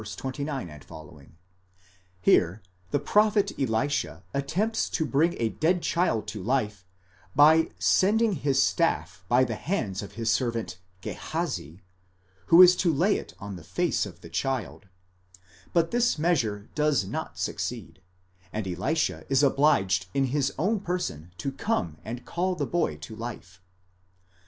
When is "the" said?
2.89-2.97, 9.43-9.53, 13.57-13.63, 14.21-14.29, 22.55-22.65